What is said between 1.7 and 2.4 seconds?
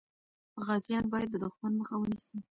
مخه ونیسي.